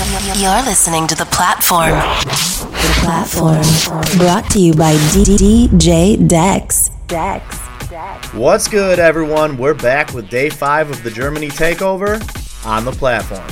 [0.00, 1.90] You're listening to The Platform.
[1.90, 3.60] The Platform.
[4.16, 6.88] Brought to you by DJ Dex.
[7.06, 7.58] Dex.
[8.32, 9.58] What's good, everyone?
[9.58, 12.16] We're back with day five of the Germany takeover
[12.64, 13.46] on the platform.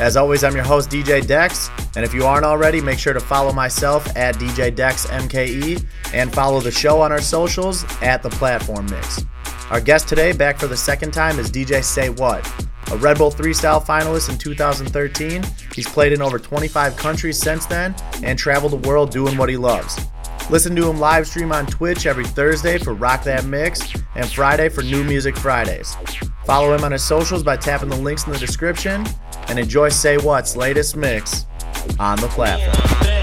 [0.00, 3.20] As always, I'm your host, DJ Dex, and if you aren't already, make sure to
[3.20, 8.30] follow myself at DJ Dex MKE and follow the show on our socials at the
[8.30, 9.24] Platform Mix.
[9.70, 12.71] Our guest today, back for the second time, is DJ Say Whaat.
[12.90, 15.42] A Red Bull 3Style finalist in 2013,
[15.74, 19.56] he's played in over 25 countries since then and traveled the world doing what he
[19.56, 19.98] loves.
[20.50, 23.80] Listen to him live stream on Twitch every Thursday for Rock That Mix
[24.14, 25.96] and Friday for New Music Fridays.
[26.44, 29.06] Follow him on his socials by tapping the links in the description
[29.48, 31.46] and enjoy Say Whaat's latest mix
[31.98, 33.21] on the platform.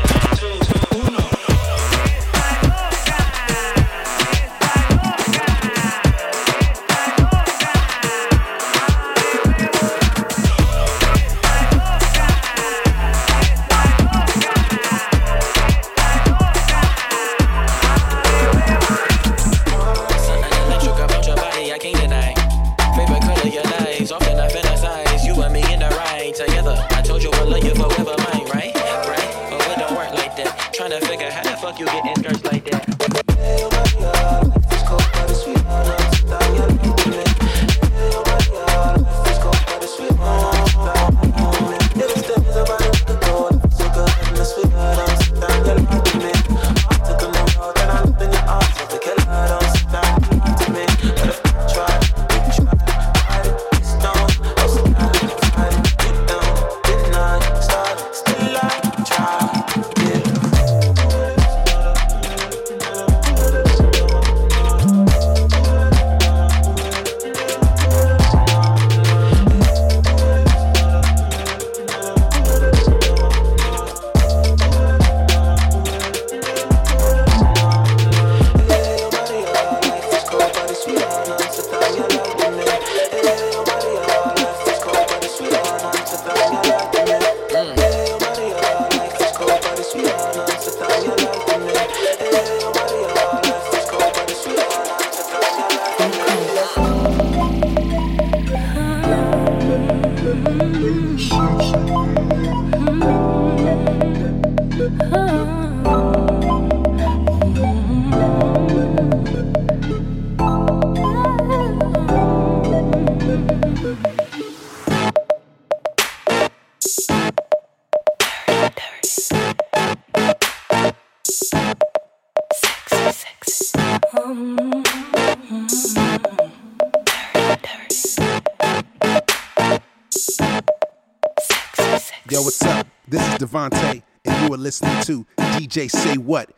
[132.29, 136.49] Devontae, and you are listening to DJ Say Whaat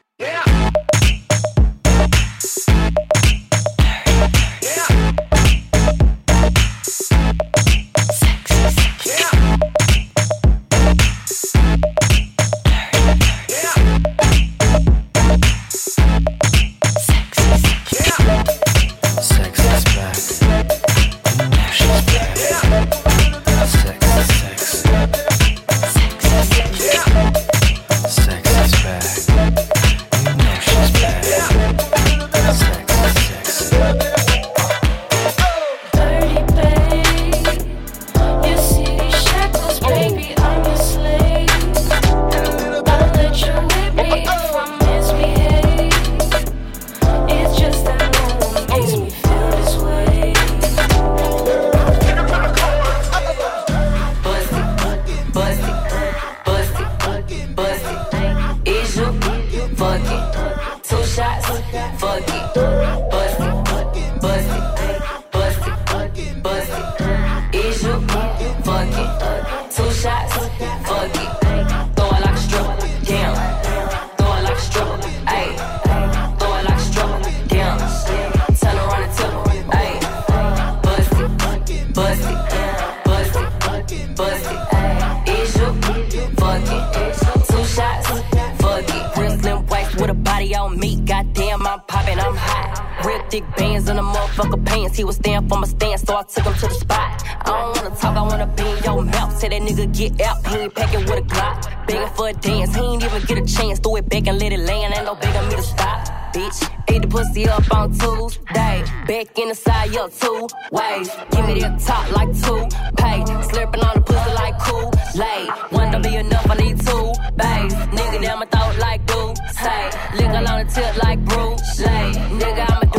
[93.32, 94.98] Thick bands in a motherfucker pants.
[94.98, 97.24] He was stand for my stance, so I took him to the spot.
[97.26, 99.40] I don't wanna talk, I wanna be in your mouth.
[99.40, 101.88] Say that nigga get out, he ain't packing with a Glock.
[101.88, 103.80] Begging for a dance, he ain't even get a chance.
[103.80, 106.08] Threw it back and let it land, ain't no begging me to stop.
[106.34, 106.60] Bitch,
[106.90, 108.84] ate the pussy up on Tuesday.
[109.08, 111.10] Back in the side, up two ways.
[111.32, 113.24] Give me that top like two pay.
[113.48, 115.48] Slurping on the pussy like cool lay.
[115.70, 117.74] One don't be enough, I need two bays.
[117.96, 119.90] Nigga, damn, my throat like do say.
[120.16, 122.91] Lick on the tip like Bruce Nigga, I'm a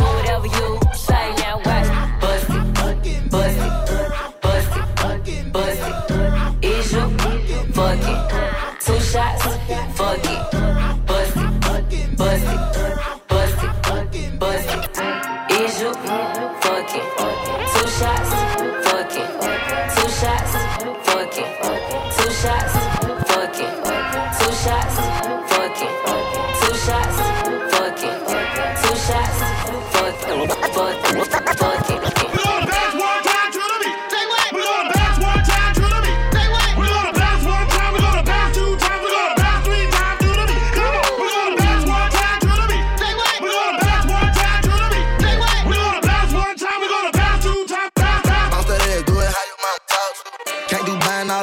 [0.43, 0.82] now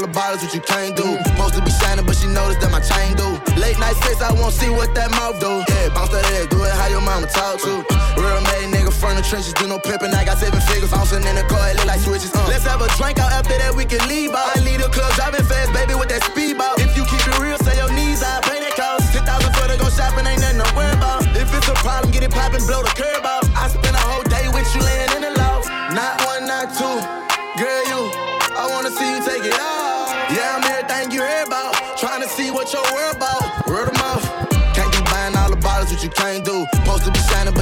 [0.01, 1.05] all the bottles, what you can't do.
[1.29, 3.29] Supposed to be shining, but she noticed that my chain do.
[3.61, 5.61] Late night sex, I won't see what that mouth do.
[5.69, 7.85] Yeah, bounce that ass, do it how your mama talk to.
[8.17, 10.13] Real made nigga from the trenches, do no pimping.
[10.17, 12.33] I got seven figures, bouncing in the car, it look like switches.
[12.33, 12.49] Uh.
[12.49, 14.57] Let's have a drink out after that, we can leave out.
[14.57, 16.81] I leave the club driving fast, baby, with that speedball.
[16.81, 19.13] If you keep it real, say your knees out, pay that cost.
[19.13, 21.29] 10,000 for to go shopping, ain't nothing to worry about.
[21.37, 23.45] If it's a problem, get it poppin', blow the curb off.
[23.53, 25.10] I spend a whole day with you laying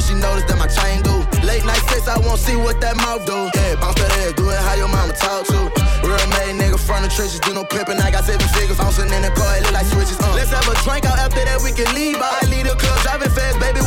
[0.08, 1.12] she noticed that my chain do.
[1.44, 3.52] Late night sex, I won't see what that mouth do.
[3.52, 5.69] Yeah, bounce that ass, do it how your mama talk to.
[6.00, 8.00] Real made nigga from the trenches, do no pimping.
[8.00, 10.16] I got seven figures, bouncing in the car, it look like switches.
[10.16, 10.32] Uh.
[10.32, 12.16] Let's have a drink out after that, we can leave.
[12.16, 13.84] I leave the club driving fast, baby,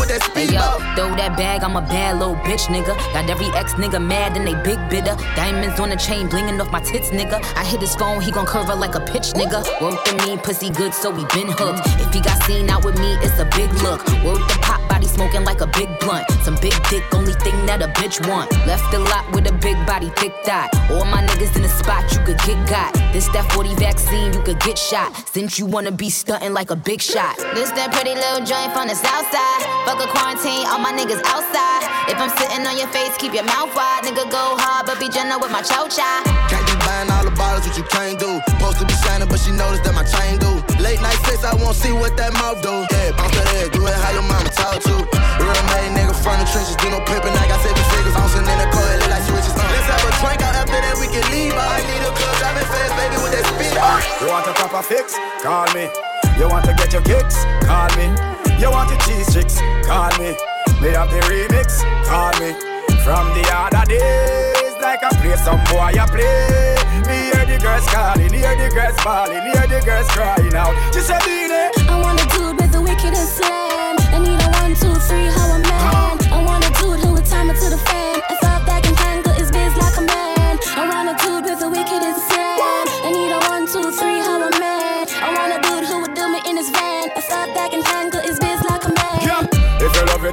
[0.95, 2.95] throw that bag, I'm a bad little bitch, nigga.
[3.13, 5.15] Got every ex nigga mad and they big bidder.
[5.35, 7.43] Diamonds on the chain, blinging off my tits, nigga.
[7.55, 9.61] I hit his phone, he gon' curve her like a pitch, nigga.
[9.81, 11.81] Work the mean pussy good, so we been hooked.
[12.01, 14.05] If he got seen out with me, it's a big look.
[14.23, 16.29] Work the pop body smoking like a big blunt.
[16.43, 18.51] Some big dick, only thing that a bitch want.
[18.67, 20.69] Left the lot with a big body, thick thigh.
[20.91, 22.93] All my niggas in the spot, you could get got.
[23.13, 25.09] This that 40 vaccine, you could get shot.
[25.29, 27.37] Since you wanna be stunting like a big shot.
[27.55, 29.61] This that pretty little joint from the south side.
[29.85, 31.83] Fuck a quarantine, all my niggas outside.
[32.07, 34.07] If I'm sitting on your face, keep your mouth wide.
[34.07, 36.23] Nigga go hard, but be gentle with my chow chow.
[36.47, 38.39] Can't be buying all the bottles, what you can't do.
[38.55, 40.63] Supposed to be shining, but she noticed that my chain do.
[40.79, 42.87] Late night sex, I won't see what that mouth do.
[42.87, 44.95] Yeah, bounce that ass, do it how your mama talk to.
[45.43, 47.35] Real made nigga from the trenches, do no pimping.
[47.35, 49.51] I got seven figures, bouncing in the car, it look like switches.
[49.51, 49.67] Uh.
[49.75, 51.51] Let's have a drink out after that, we can leave.
[51.51, 53.99] I need a club driving fast, baby, with that speed out.
[54.23, 55.19] You want a proper fix?
[55.43, 55.91] Call me.
[56.39, 57.43] You want to get your kicks?
[57.67, 58.07] Call me.
[58.55, 59.59] You want your cheese chicks?
[59.83, 60.31] Call me.
[60.81, 61.85] Me have the remix?
[62.09, 62.57] Call me.
[63.05, 66.73] From the other days, like I play some boy I play.
[67.05, 70.73] Me hear the girls calling, hear the girls bawling, hear the girls crying out.
[70.93, 71.69] She said, Beanie.
[71.87, 73.95] I want a dude with the wickedest slam.
[74.09, 76.17] I need a one, two, three, how a man.
[76.33, 78.20] I want a dude who would time it to the fan.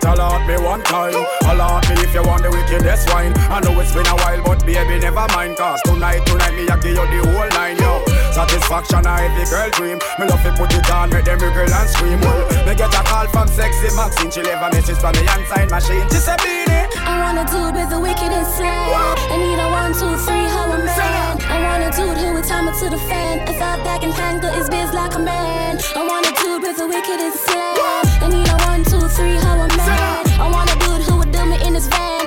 [0.08, 1.14] Alert me one time.
[1.44, 3.32] Alert me if you want the wickedest wine.
[3.52, 5.56] I know it's been a while, but baby, never mind.
[5.56, 8.04] Cause tonight, tonight, me, I give you the whole line, yo.
[8.32, 9.98] Satisfaction, I every girl dream.
[10.18, 12.20] Me love to put it on, make them girl and scream.
[12.20, 14.30] Well, me get a call from sexy Maxine.
[14.30, 16.06] She leave a message from me and sign machine.
[16.08, 16.88] She said, Beanie.
[17.04, 19.16] I want a dude with the wickedest slam.
[19.28, 21.40] I need a one, two, three, how a man.
[21.48, 23.44] I want a dude who would time it to the fan.
[23.48, 25.78] If I back and tangle his biz like a man.
[25.96, 27.76] I want a dude with the wickedest slam.
[28.22, 30.40] I need a one, two, three, how a man.
[30.40, 32.17] I want a dude who would do me in his van.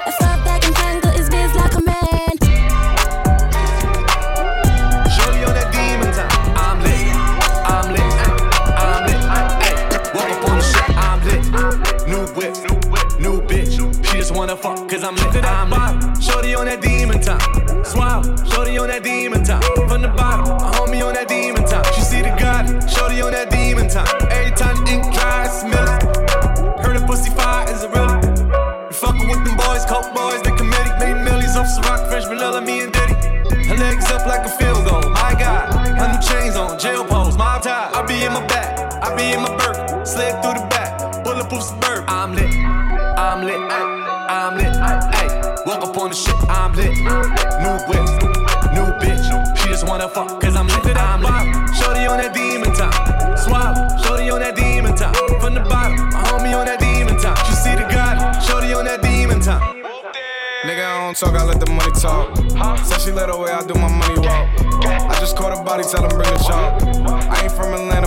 [63.51, 64.47] Way, I do my money walk.
[64.85, 66.81] I just caught a body, tell him bring the chalk.
[66.83, 68.00] I ain't from Atlanta,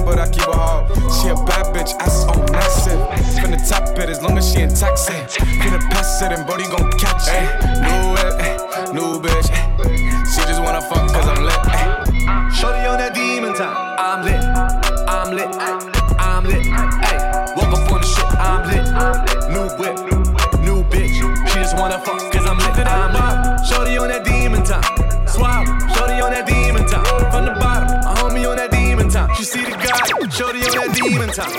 [31.34, 31.50] time.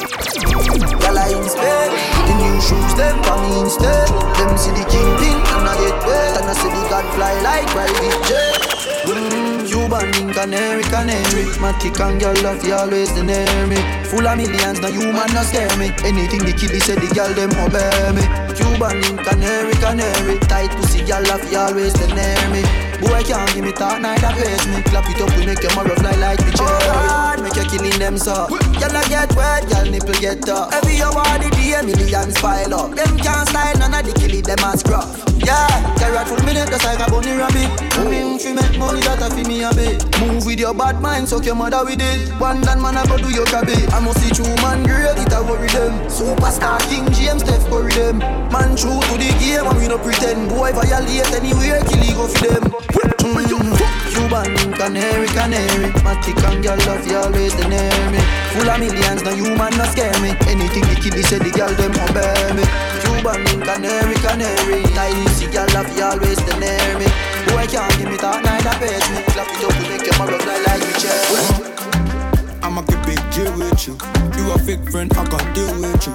[1.03, 1.91] Girl, I instead.
[1.91, 4.07] The new shoes, them for me instead.
[4.39, 6.39] Them see the kingpin and I get wet.
[6.39, 8.75] And I see the god fly like private jet.
[9.05, 13.77] Mm, Cuban link, canary, canary and girl love you always the near me
[14.09, 15.91] Full of millions, no human no scare me.
[16.03, 18.25] Anything the kiddie say the girl them obey me.
[18.55, 23.65] Cuban canary, canary Tight pussy, girl love you always the near me Boy can't give
[23.65, 26.51] me talk, neither face me Clap it up, we make your marrow fly like the
[26.55, 28.47] cherry Make you killing them so
[28.95, 30.73] I get wet, girl nipple get tough.
[30.73, 32.95] Every hour of the day, millions pile up.
[32.95, 36.83] Them can't style, none of the killie, them a scruff Yeah, carrot full minute, just
[36.83, 40.01] like a bunny rabbit I mean, if make money, that a fi me a bit.
[40.19, 42.33] Move with your bad mind, suck your mother with it.
[42.41, 45.31] One dan man, I go do your crabby I must see true man, great, it
[45.31, 45.93] a worry them.
[46.09, 48.19] Superstar King James, Steph Curry them.
[48.49, 50.49] Man true to the game, and we no pretend.
[50.49, 52.85] Boy violate anywhere, kill he go for them
[53.33, 53.77] mm.
[54.13, 55.91] Cuban, canary, canary.
[56.03, 58.19] Matic and girl love you always the near me
[58.53, 60.29] Full of millions, no human no scare me.
[60.47, 62.84] Anything the kiddie say the girl them obey me
[63.25, 67.09] Cuban, canary, canary Nice, the girl love you always the near me
[67.49, 70.37] Boy can't give me talk, neither page me Clap it up, we make your marrow
[70.37, 73.97] fly like me chair I'ma keep it chill with you.
[74.37, 76.13] You a fake friend, I can't deal with you.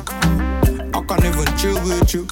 [0.94, 2.26] I can't even chill with you.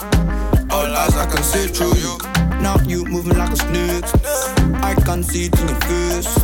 [0.71, 2.19] All eyes I can see through you.
[2.63, 4.05] Now you moving like a snake.
[4.83, 6.37] I can see it in your face.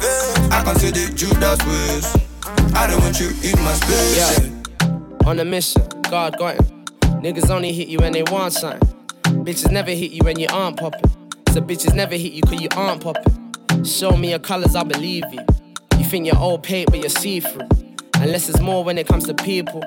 [0.51, 2.75] I can see the Judas ways.
[2.75, 4.41] I don't want you in my space.
[4.41, 5.29] Yeah.
[5.29, 6.74] On a mission, God got him.
[7.25, 8.87] Niggas only hit you when they want something.
[9.47, 11.11] Bitches never hit you when you aren't popping.
[11.55, 13.83] So bitches never hit you cause you aren't popping.
[13.83, 15.41] Show me your colors, I believe you.
[15.97, 17.67] You think you're old paid, but you're see through.
[18.17, 19.83] Unless it's more when it comes to people.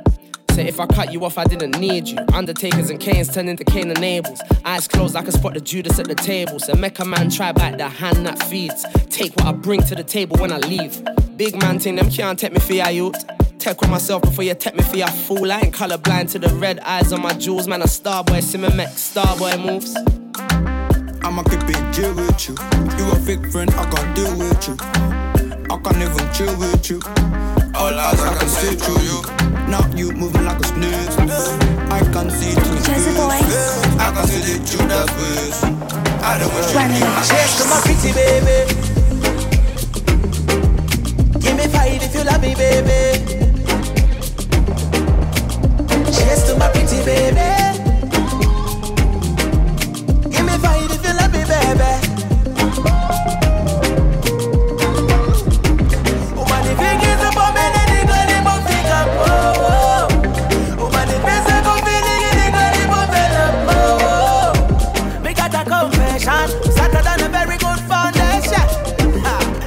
[0.50, 2.18] So if I cut you off, I didn't need you.
[2.34, 4.42] Undertakers and Canes turn into Cain and Abels.
[4.66, 6.58] Eyes closed, I can spot the Judas at the table.
[6.58, 8.84] So make a man try back the hand that feeds.
[9.12, 11.08] Take what I bring to the table when I leave.
[11.38, 13.24] Big man thing, them can't take me for your youth.
[13.60, 15.52] Tech with myself before you take me for your fool.
[15.52, 17.68] I ain't colorblind to the red eyes on my jewels.
[17.68, 19.96] Man, a starboy, Simon starboy moves.
[21.26, 22.56] I'ma keep it chill with you.
[22.98, 24.78] You a fake friend, I can't deal with you.
[25.70, 27.02] I can't even chill with you.
[27.76, 29.22] All eyes I can see through you.
[29.68, 30.94] Now you moving like a snake.
[31.92, 33.08] I can see it in your face.
[34.00, 35.64] I can see the Judas ways.
[36.24, 38.58] I don't want you in my Cheers to my pretty baby
[41.40, 43.47] Give me five if you love me, baby
[46.18, 47.50] Cheers to my pretty baby
[50.32, 50.54] Give me
[50.96, 51.92] if you love me, baby
[58.66, 60.08] me, up, oh, oh.
[63.38, 65.22] Up, oh, oh.
[65.24, 66.50] Me got a confession,
[67.22, 68.68] a very good foundation.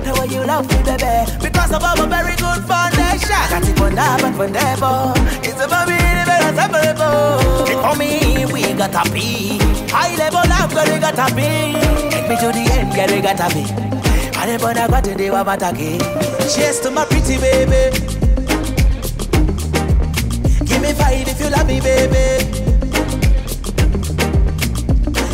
[0.04, 3.28] The you love me, baby, because of our very good foundation.
[3.50, 6.19] Got it on that, but there, boy, it's about me,
[6.52, 7.82] the separable.
[7.82, 9.58] For me, we got to be
[9.90, 11.78] high level love, girl, we got to be.
[12.10, 13.64] Take me to the end, girl, we got to be.
[14.40, 15.72] The I got to do what I
[16.48, 17.94] Cheers to my pretty baby.
[20.64, 22.50] Give me five if you love me, baby.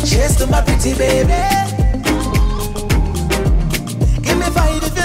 [0.05, 1.41] Cheers to my pretty baby.
[4.21, 4.96] Give me five if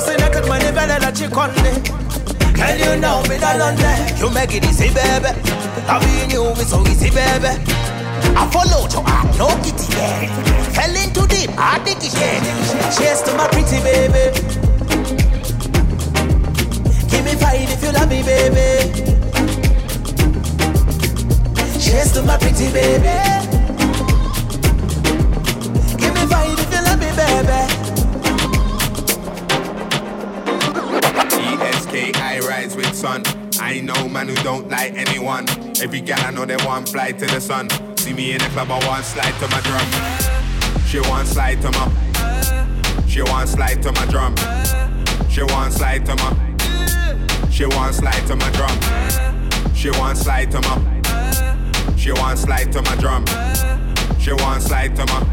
[0.00, 1.52] I'm fascinated when you better that you conde.
[2.56, 4.16] Can you know me that London?
[4.16, 5.28] You make it easy, baby.
[5.84, 7.52] Loving you is so easy, baby.
[8.32, 10.24] I follow you, I'm no kitty, yeah.
[10.72, 12.40] Fell into deep, I think it's yeah.
[12.96, 14.32] Cheers to my pretty baby.
[17.12, 18.88] Give me five if you love me, baby.
[21.78, 23.39] Cheers to my pretty baby.
[32.70, 33.22] Rise with sun.
[33.60, 35.48] I no man who don't like anyone.
[35.80, 37.68] Every gal I know they want fly to the sun.
[37.96, 40.84] See me in the club, I want slide to my drum.
[40.86, 43.06] She want slide to my.
[43.06, 44.34] She want slide to my drum.
[45.28, 47.50] She want slide to my.
[47.50, 49.74] She want slide to my drum.
[49.74, 51.96] She want slide to my.
[51.96, 53.24] She want slide to my drum.
[54.18, 55.26] She want slide to my.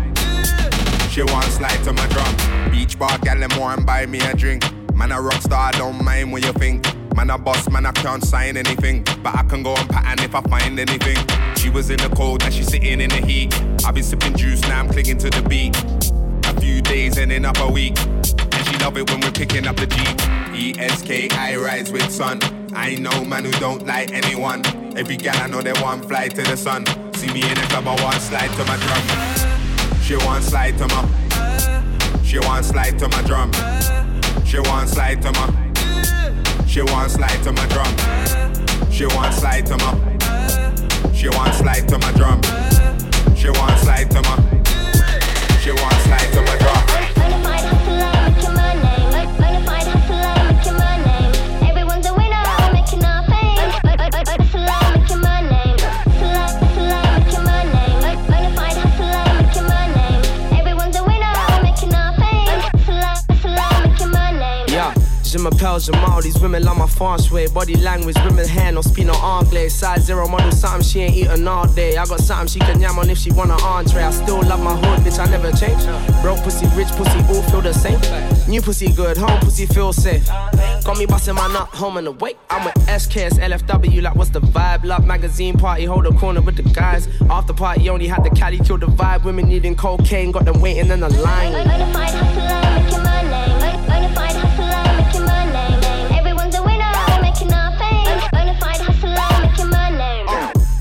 [1.10, 2.72] She want slide to my drum.
[2.72, 4.64] Beach bar gal them want buy me a drink.
[4.94, 6.86] Man a rock star, don't mind what you think.
[7.18, 10.36] Man a boss, man I can't sign anything, but I can go on pattern if
[10.36, 11.18] I find anything.
[11.56, 13.60] She was in the cold, now she's sitting in the heat.
[13.84, 15.76] I've been sipping juice, now I'm clinging to the beat.
[16.46, 19.78] A few days ending up a week, and she love it when we're picking up
[19.78, 20.78] the Jeep.
[20.80, 22.40] ESK, I rise with sun.
[22.76, 24.64] I ain't no man who don't like anyone.
[24.96, 26.86] Every gal I know they want fly to the sun.
[27.16, 30.02] See me in the club, I want slide to my drum.
[30.04, 32.22] She want slide to my.
[32.24, 33.52] She want slide to my drum.
[34.46, 35.67] She want slide to my.
[36.78, 38.92] She wants slide to my drum.
[38.92, 41.12] She wants slide to my.
[41.12, 42.40] She wants slide to my drum.
[43.36, 44.38] She wants slide to my.
[45.60, 46.47] She wants slide to my
[65.32, 67.48] je m'appelle Jamal, these women love my way.
[67.48, 69.70] Body language, women hand, no speak no anglais.
[69.70, 71.98] Size zero model, something she ain't eating all day.
[71.98, 74.04] I got something she can yam on if she want an entree.
[74.04, 75.84] I still love my hood, bitch, I never change.
[76.22, 78.00] Broke pussy, rich pussy, all feel the same.
[78.48, 80.26] New pussy good, home pussy feel safe.
[80.28, 82.38] Got me busting my nut, home and awake.
[82.50, 84.86] I'm with SKS, LFW, like what's the vibe?
[84.86, 87.08] Love magazine party, hold a corner with the guys.
[87.30, 89.24] After party, only had the caddy, kill the vibe.
[89.24, 93.07] Women needing cocaine, got them waiting in the line.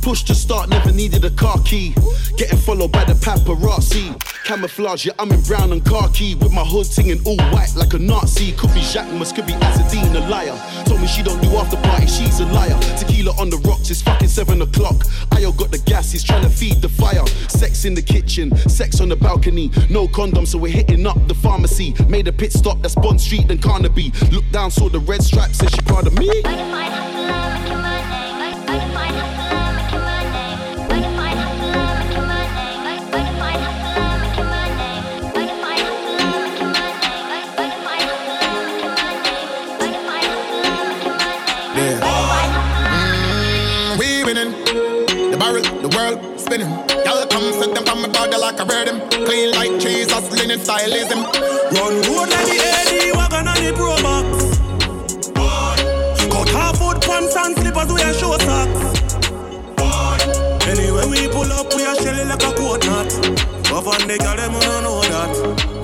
[0.06, 1.92] Push to start, never needed a car key.
[2.36, 4.14] Getting followed by the paparazzi.
[4.44, 6.36] Camouflage, yeah, I'm in brown and khaki.
[6.36, 8.52] With my hood singing all white like a Nazi.
[8.52, 10.56] Could be Jacquemus, could be Azzedine, a liar.
[10.84, 12.78] Told me she don't do after party, she's a liar.
[12.96, 14.94] Tequila on the rocks, it's fucking seven o'clock.
[15.34, 17.26] Ayo got the gas, he's trying to feed the fire.
[17.48, 19.72] Sex in the kitchen, sex on the balcony.
[19.90, 21.96] No condom, so we're hitting up the pharmacy.
[22.08, 24.12] Made a pit stop, that's Bond Street and Carnaby.
[24.30, 26.30] Look down, saw the red stripes, said she proud of me.
[45.96, 46.68] World spinning.
[47.04, 49.00] Y'all come set them from my body like a rhythm.
[49.24, 51.24] Clean like Jesus, linen stylism.
[51.72, 54.28] Run road like the AD wagon and the Pro Box.
[56.32, 58.82] Cut half foot pants and slippers we a show socks.
[60.68, 63.08] Anyway we pull up we a shelly like a coat knot.
[63.70, 65.32] But on the girl them we don't know that.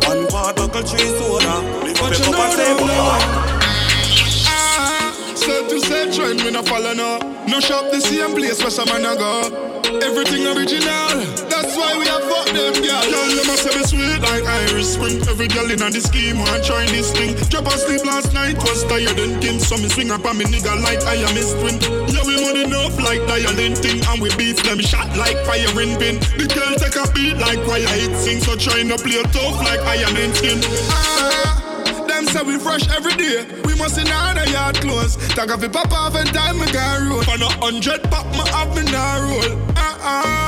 [0.06, 1.54] One part buckle three soda.
[1.84, 2.72] Lift up your cup and say
[4.46, 7.31] Ah, Set to set trend, we no follow no.
[7.52, 9.44] No shop the same place where some man a go.
[10.00, 11.20] Everything original,
[11.52, 13.04] that's why we have fuck them girl.
[13.04, 14.40] Girl, you must have be sweet like
[14.72, 15.20] Irish Spring.
[15.28, 17.36] Every girl in on the scheme want try this thing.
[17.52, 19.60] Drop asleep last night was tired and king.
[19.60, 21.76] So me swing up on me nigga like I am his twin.
[22.08, 26.00] Yeah, we money enough like dialing thing, and we beat them shot like fire in
[26.00, 26.24] pin.
[26.40, 29.60] The girl take a beat like why I hit sing, so trying to play tough
[29.60, 30.56] like iron and skin.
[30.88, 32.08] Ah.
[32.08, 33.61] Them say we fresh every day.
[33.82, 35.16] Must in our yard clothes.
[35.34, 37.22] Tag off it pop off and time me can roll.
[37.22, 39.58] For no hundred pop me have me now roll.
[39.76, 40.41] Uh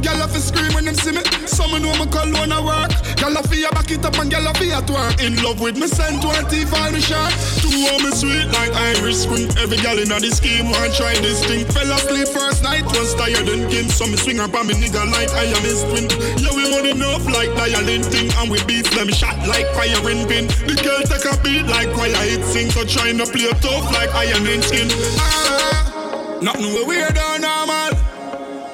[0.00, 1.22] Girl have to scream when them see me.
[1.44, 2.92] Some know me cologne a work.
[3.20, 5.20] Girl have to back it up and girl have to twerk.
[5.20, 7.28] In love with me send 20 for me shot.
[7.60, 9.48] Two of me sweet like Irish Spring.
[9.60, 11.68] Every girl in the scheme want try this thing.
[11.68, 13.88] Fell asleep first night was tired and king.
[13.88, 16.08] So me swing up on me nigga like I am his twin.
[16.40, 18.32] Yeah we money enough like dialing thing.
[18.40, 20.48] And we beat them shot like fire in pin.
[20.64, 22.70] The girl take a beat like I hit sing.
[22.70, 24.88] So trying to play tough like iron and skin.
[25.20, 27.59] Ah, nothing we weird or normal.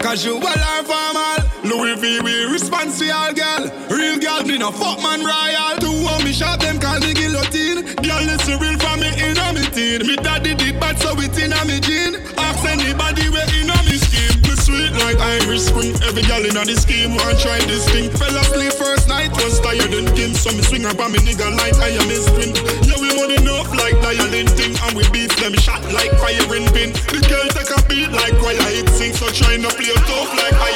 [0.06, 1.42] Casual or formal.
[1.66, 3.66] Louis V, we responsible girl.
[3.90, 5.74] Real girl, me no fuck man royal.
[5.82, 7.82] Two of me shot them call me guillotine.
[8.06, 10.06] Girl, listen real from me in a me teen.
[10.06, 12.22] Me daddy did bad, so it in a me gene.
[12.38, 14.38] Ask anybody where in a me scheme.
[14.46, 15.98] Me sweet like Irish Spring.
[16.06, 18.06] Every girl in a the scheme want try this thing.
[18.14, 20.38] Fell asleep first night, was tired and king.
[20.38, 22.54] So me swing up on me nigga like I am his twin.
[22.86, 24.78] Yeah, we money enough like dialing thing.
[24.86, 26.94] And we beat them shot like fire in pin.
[27.10, 27.55] The girl
[29.16, 30.75] So trying to play tough like I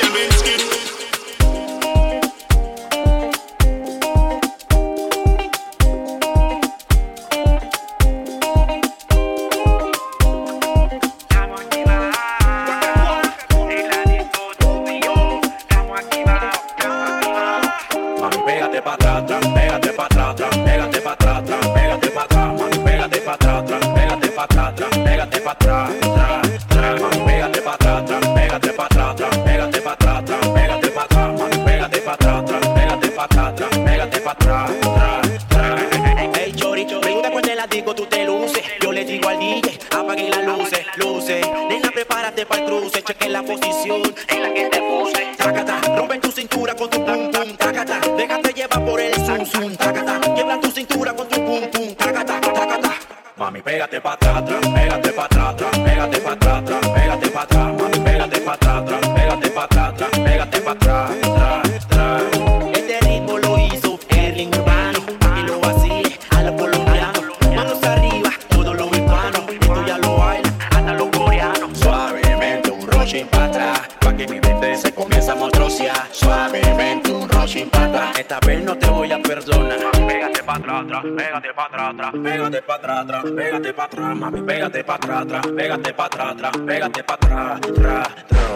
[81.02, 85.22] pégate para atrás, atrás, pégate para atrás, atrás, pégate para atrás, mami, pégate para atrás,
[85.22, 88.08] atrás, pégate para atrás, atrás, pégate para atrás, atrás,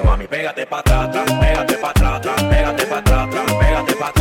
[0.04, 4.08] mami, pégate para atrás, atrás, pégate para atrás, atrás, pégate para atrás, atrás, pégate para
[4.08, 4.13] atrás.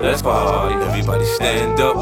[0.00, 0.74] Let's party.
[0.76, 1.96] Everybody stand up.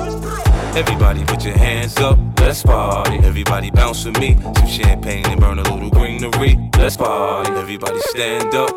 [0.77, 2.19] Everybody put your hands up.
[2.41, 3.19] Let's party.
[3.19, 4.37] Everybody bounce with me.
[4.41, 6.59] Some champagne and burn a little greenery.
[6.77, 7.53] Let's party.
[7.53, 8.71] Everybody stand up.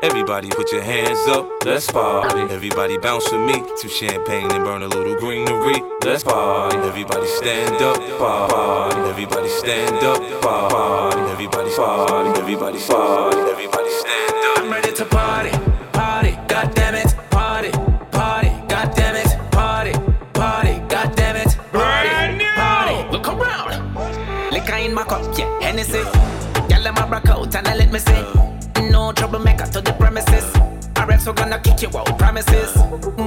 [0.00, 2.54] Everybody put your hands up, let's party.
[2.54, 3.64] Everybody bounce with me.
[3.78, 5.82] Some champagne and burn a little greenery.
[6.04, 6.76] Let's party.
[6.76, 9.00] Everybody stand up, party.
[9.10, 11.20] Everybody stand up, party.
[11.32, 12.40] Everybody party.
[12.40, 13.38] Everybody party.
[13.50, 14.58] Everybody stand up.
[14.58, 15.67] I'm ready to party.
[31.58, 32.76] gonna kick you out promises.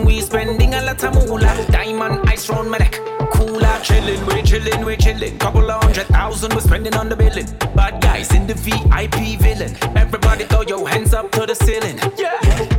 [0.05, 2.93] We spending a lot of moolah, diamond ice round my neck.
[3.33, 5.39] Cooler, chillin', we chillin', we chillin'.
[5.39, 7.47] Couple of hundred thousand we spending on the building.
[7.75, 9.75] Bad guys in the VIP villain.
[9.97, 11.99] Everybody throw your hands up to the ceiling.
[12.17, 12.70] Yeah.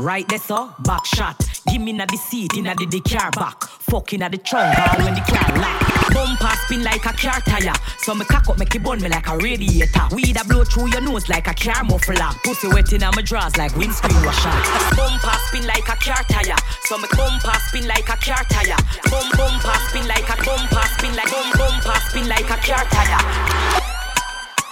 [0.00, 1.36] Right there, so back shot.
[1.68, 3.64] Give me na the seat inna the, the car back.
[3.84, 5.76] Fucking at the trunk all when the car lock.
[6.16, 7.76] Bumper spin like a car tire.
[7.98, 10.08] So me cock up make it burn me like a radiator.
[10.16, 12.32] Weed a blow through your nose like a car muffler.
[12.42, 14.48] Pussy wet inna my drawers like windscreen washer.
[14.96, 16.56] Bumper spin like a car tire.
[16.88, 18.80] So me bumper spin like a car tire.
[19.12, 23.20] Bum bumper spin like a bumper spin like bum bumper spin like a car tire.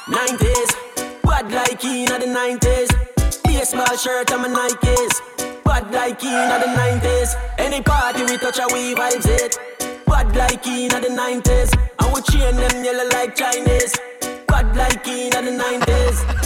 [0.09, 0.73] 90s,
[1.21, 2.98] bad like in the 90s
[3.61, 5.21] a small shirt and my Nikes.
[5.65, 7.35] Bad like in the 90s.
[7.59, 9.59] Any party we touch, we vibes it.
[10.07, 11.77] Bad like in the 90s.
[11.99, 13.97] I would chain them yellow like Chinese.
[14.47, 16.38] Bad like in the 90s.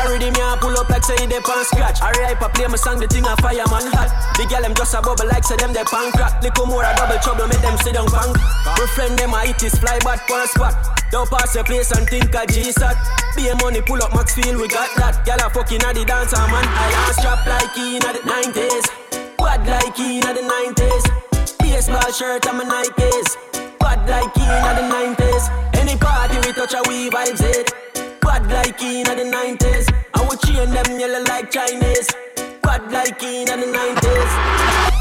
[0.00, 2.00] I ready me a pull up like say they pan scratch.
[2.00, 4.08] I hype play my song, the thing a fireman hot.
[4.32, 6.40] The girl them just a bubble like say them they pan crack.
[6.40, 8.32] Little more a double trouble, make them sit down punk.
[8.64, 10.72] My friend them a hit is fly back one spot.
[11.12, 12.96] Don't pass the place and think a G-Sat.
[13.36, 15.20] Be a money pull up Maxfield, we got that.
[15.28, 16.64] Girl a fucking at the dancer ah, man.
[16.64, 18.88] I am strap like in the 90s.
[19.36, 21.04] Bad like in the 90s.
[21.60, 23.36] Baseball shirt and my Nikes.
[23.76, 25.44] Bad like in the 90s.
[25.76, 27.99] Any party we touch a we vibes it.
[28.30, 29.90] Bad like in the 90s.
[30.14, 32.06] I would chain them yellow like Chinese.
[32.62, 34.32] Bad like in the 90s.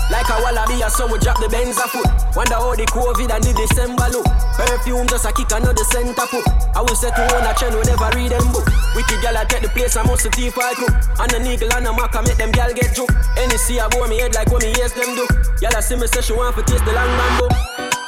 [0.10, 2.10] Like a wallaby, I saw we drop the Benz a foot.
[2.34, 4.26] Wonder how the COVID and the December look.
[4.58, 6.42] Perfume just a kick another center foot.
[6.74, 8.66] I will set to own a trend, we never read them book.
[8.98, 10.90] Wicked gal I take the place, I must the teeth I cook.
[11.22, 13.14] And the nigga and the mac, I make them gal get drunk.
[13.38, 15.30] NEC I bore me head like what me ears them do.
[15.62, 17.54] Gal I see me say she want to taste the long bamboo.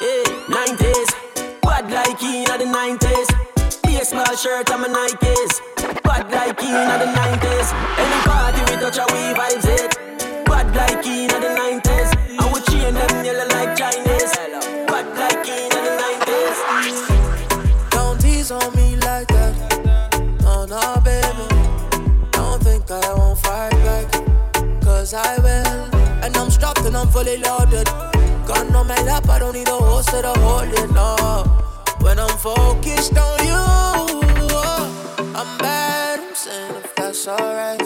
[0.01, 1.13] Eh, hey, 90s.
[1.61, 3.60] Bad like in the 90s.
[3.91, 5.59] Baseball shirt and my Nikes.
[6.01, 7.73] Bad like in the 90s.
[7.99, 9.91] Any party we touch a we vibes it.
[10.45, 12.09] Bad like in the 90s.
[12.39, 14.33] I would chain them yellow like Chinese.
[14.87, 16.57] Bad like in the 90s.
[17.91, 19.55] Don't tease on me like that.
[20.41, 21.47] No, no, baby.
[22.31, 24.09] Don't think I won't fight back.
[24.81, 25.95] Cause I will.
[26.23, 27.87] And I'm strapped and I'm fully loaded.
[28.47, 31.60] Gun on my lap, I don't need a horse to hold it, no.
[32.01, 36.19] When I'm focused on you, oh, I'm bad.
[36.19, 37.81] I'm saying if that's alright.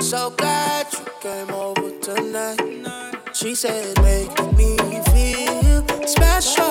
[0.00, 2.60] So glad you came over tonight.
[3.32, 4.76] She said, make me
[5.12, 6.70] feel special.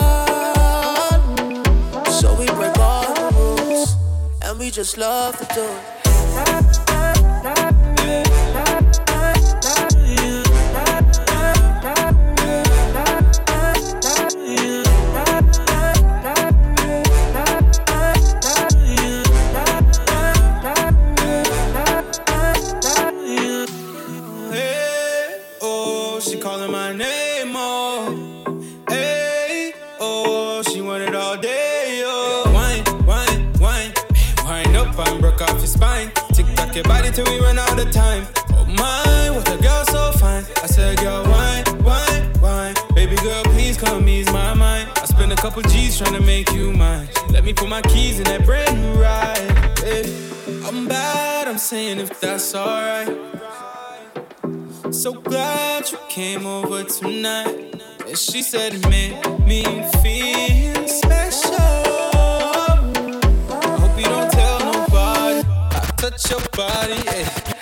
[2.20, 3.96] So we break all the rules,
[4.44, 5.99] and we just love to do it.
[37.80, 38.28] Of time.
[38.52, 40.44] Oh my, what a girl so fine.
[40.64, 42.76] I said, girl, wine, wine, wine.
[42.94, 44.90] Baby girl, please come ease my mind.
[44.98, 47.08] I spent a couple G's trying to make you mine.
[47.30, 49.80] Let me put my keys in that brand new ride.
[49.80, 50.04] Hey,
[50.66, 53.16] I'm bad, I'm saying if that's alright.
[54.92, 57.82] So glad you came over tonight.
[58.08, 59.16] And she said it made
[59.46, 59.64] me
[60.02, 61.56] feel special.
[63.52, 65.48] I hope you don't tell nobody.
[65.48, 67.59] I touch your body, yeah.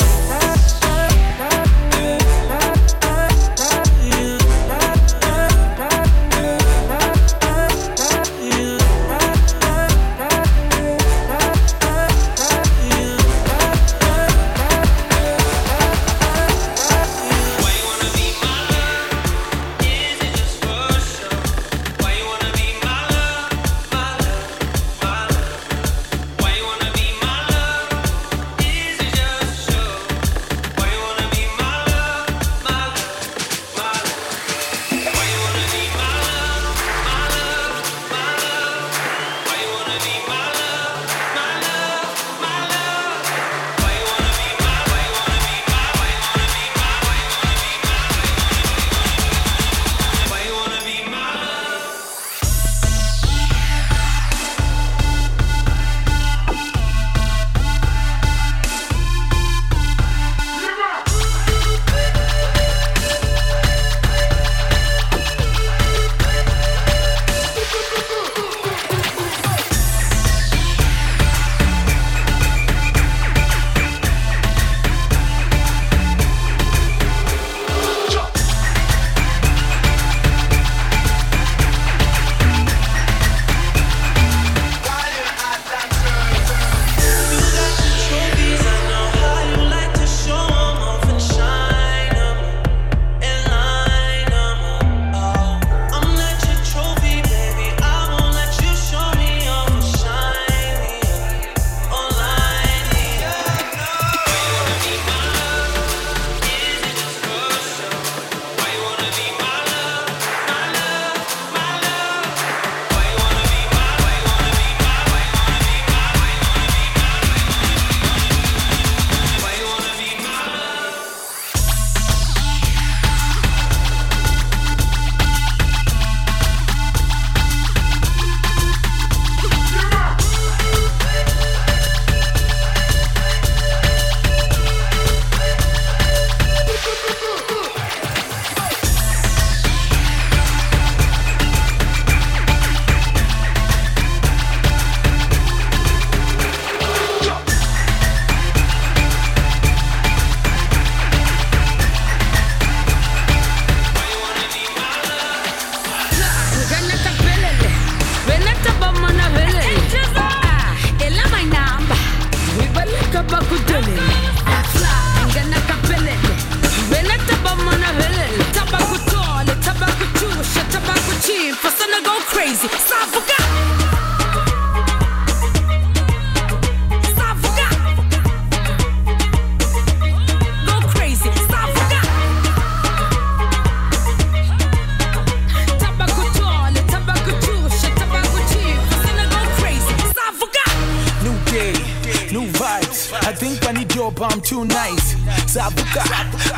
[194.18, 195.16] Bomb too nice
[195.46, 196.04] Sabuka,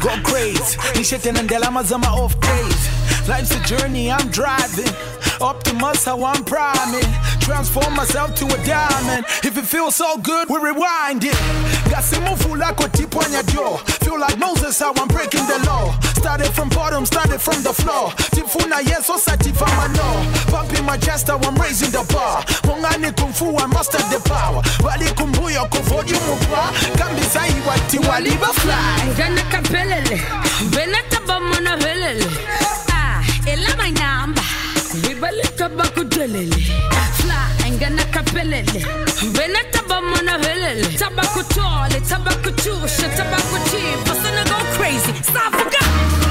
[0.01, 4.91] go crazy nishetenandela mazama off days Life's a journey, I'm driving.
[5.39, 7.05] Optimus, how I'm priming.
[7.39, 9.23] Transform myself to a diamond.
[9.43, 11.38] If it feels so good, we rewind it.
[11.91, 13.77] Gasimufu like a tip on your jaw.
[14.01, 16.08] Feel like Moses, how I'm breaking the law.
[16.19, 18.10] Started from bottom, started from the floor.
[18.36, 20.51] Tifuna, yes, so satifama no.
[20.51, 22.43] Pumping my chest, I'm raising the bar.
[22.67, 24.62] Mungani kung fu, I mastered the power.
[24.84, 26.71] Wali kumbuyo kufodi mupwa.
[26.97, 29.13] Kambisa iwati waliba fly.
[29.17, 30.21] Gana kapelele,
[30.69, 32.25] benata bamona velele.
[32.91, 34.43] Ah, ela my number.
[34.93, 36.56] Wibalika bakudelele.
[37.17, 38.86] Fly, ngana kapelele.
[39.34, 40.97] Benata bamona velele.
[40.97, 43.99] Tabaku tole, tabaku chusha, tabaku cheap.
[44.08, 45.13] Basana go crazy.
[45.21, 46.28] Safuka.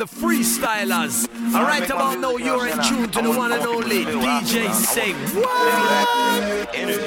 [0.00, 1.28] the freestylers.
[1.54, 5.14] All right, about now you're in tune to the one and only DJ Sing.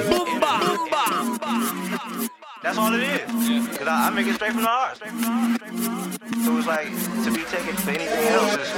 [0.10, 0.60] Boomba,
[0.92, 2.30] boomba.
[2.62, 3.78] That's all it is.
[3.80, 5.02] Cause I, I make it straight from the heart.
[5.02, 6.90] It was like
[7.24, 8.70] to be taken for anything else is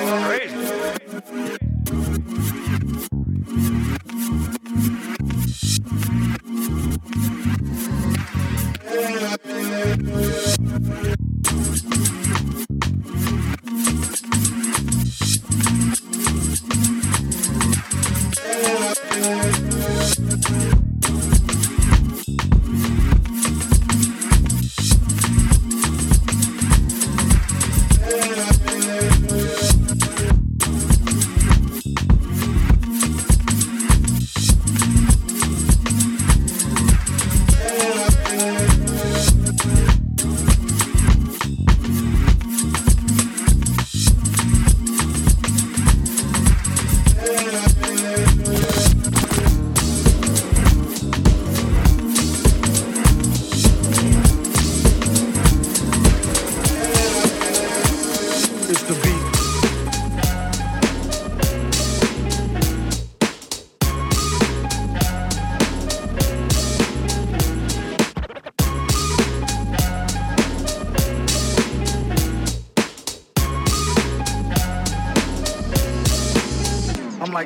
[10.07, 10.34] crazy.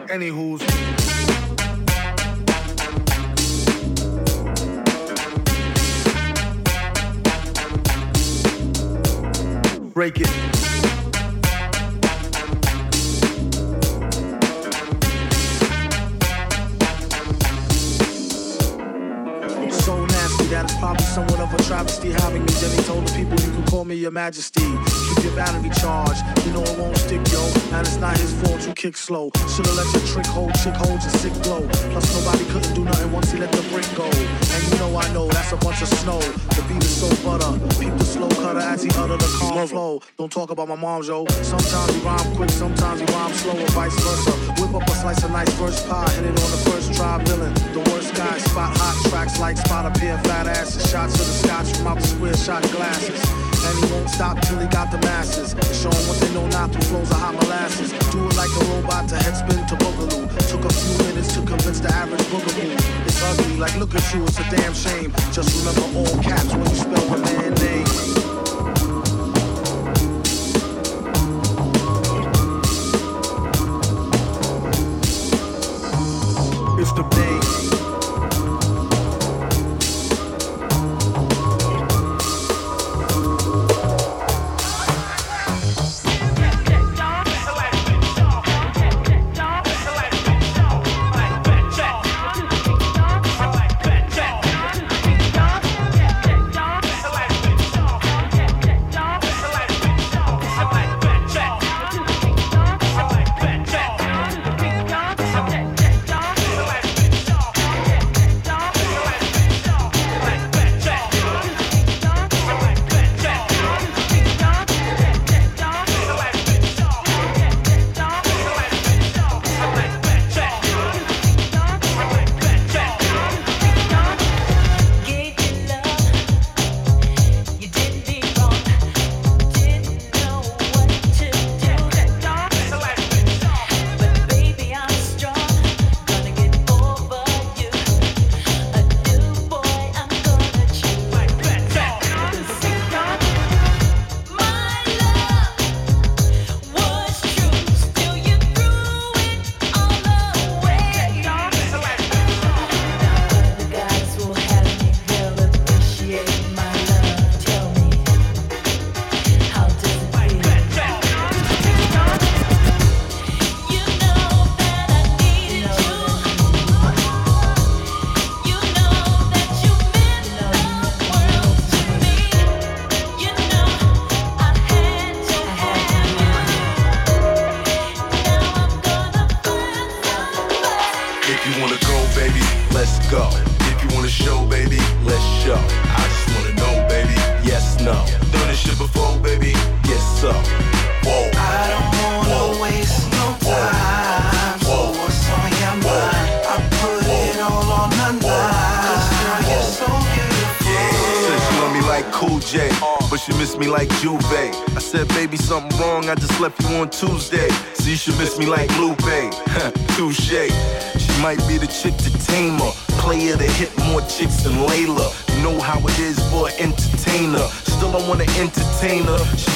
[0.10, 0.62] anywho's.
[9.94, 10.28] Break it.
[19.72, 22.52] So nasty that it's probably somewhat of a travesty having me.
[22.54, 24.59] Then he told the people you can call me your majesty
[25.40, 26.20] battery charged.
[26.46, 27.40] You know it won't stick, yo.
[27.72, 29.32] And it's not his fault you kick slow.
[29.48, 31.64] Should've let your trick hold, chick holds a sick glow.
[31.96, 34.04] Plus nobody couldn't do nothing once he let the brick go.
[34.04, 36.20] And you know I know that's a bunch of snow.
[36.20, 37.52] The beat is so butter.
[37.80, 40.02] Peep the slow cutter as he utter the calm flow.
[40.18, 41.26] Don't talk about my mom, yo.
[41.42, 44.34] Sometimes he rhyme quick, sometimes he rhyme slow, or vice versa.
[44.60, 47.54] Whip up a slice of nice first pie, hit it on the first try, villain.
[47.72, 50.92] The worst guy, spot hot tracks like spot a pair of fat asses.
[50.92, 53.49] Shots of the scotch from out the square shot glasses.
[53.68, 55.56] And he won't stop till he got the masses.
[55.82, 57.92] Show 'em what they know not through flows of hot molasses.
[58.12, 60.28] Do it like a robot to headspin to boogaloo.
[60.50, 62.72] Took a few minutes to convince the average boogaboo.
[63.06, 65.12] It's ugly, like look at you, it's a damn shame.
[65.32, 68.29] Just remember all caps when you spell the man name.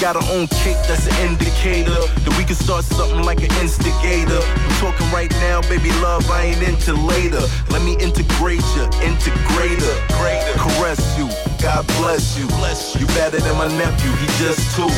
[0.04, 4.36] Got her own cake, that's an indicator that we can start something like an instigator.
[4.36, 7.40] I'm talking right now, baby love, I ain't into later.
[7.72, 9.98] Let me integrate you, integrate her.
[10.60, 11.32] Caress you,
[11.64, 12.44] God bless you.
[13.00, 14.92] You better than my nephew, he just two.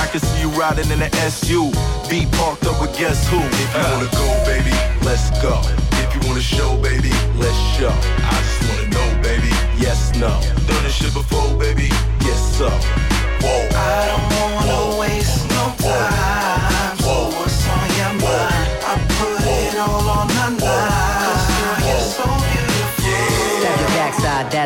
[0.00, 1.68] I can see you riding in the SU.
[2.08, 3.36] Be parked up with guess who?
[3.44, 4.72] If you wanna go, baby,
[5.04, 5.60] let's go.
[6.00, 7.92] If you wanna show, baby, let's show.
[7.92, 10.40] I just wanna know, baby, yes, no.
[10.64, 11.92] Done this shit before, baby,
[12.24, 12.72] yes, so.
[13.40, 15.87] I don't wanna waste no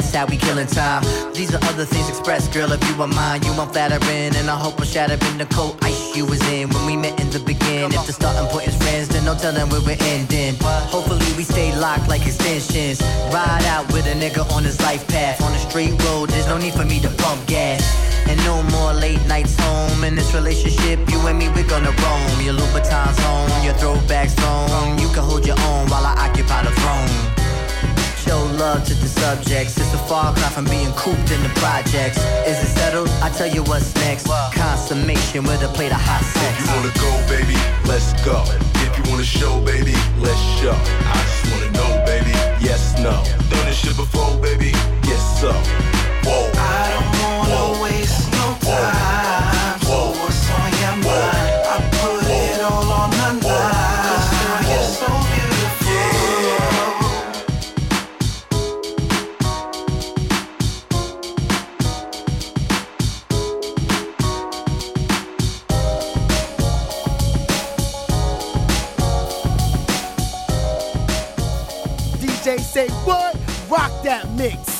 [0.03, 1.03] that's how we killing time.
[1.33, 2.73] These are other things expressed, girl.
[2.73, 6.17] If you are mine, you want flattering, and I hope I'm in the cold ice
[6.17, 7.93] you was in when we met in the beginning.
[7.93, 10.55] If the starting point is friends, then no telling where we're ending.
[10.91, 13.01] Hopefully we stay locked like extensions.
[13.33, 15.41] Ride out with a nigga on his life path.
[15.43, 17.83] On a straight road, there's no need for me to pump gas.
[18.29, 20.05] And no more late nights home.
[20.05, 22.41] In this relationship, you and me, we're gonna roam.
[22.43, 24.99] Your Louboutins home, your throwbacks home.
[24.99, 27.32] You can hold your own while I occupy the throne.
[28.63, 29.77] Show love to the subjects.
[29.77, 32.19] It's a far cry from being cooped in the projects.
[32.47, 33.09] Is it settled?
[33.21, 34.29] I tell you what's next.
[34.55, 36.61] Consummation with a plate of hot sex.
[36.61, 37.59] If you wanna go, baby,
[37.91, 38.45] let's go.
[38.87, 40.77] If you wanna show, baby, let's show.
[40.79, 43.25] I just wanna know, baby, yes, no.
[43.51, 44.71] Done this shit before, baby,
[45.11, 45.51] yes, so.
[46.23, 46.51] Whoa.
[46.55, 49.12] I don't wanna waste no time.
[72.73, 73.37] Say what?
[73.69, 74.72] Rock that mix.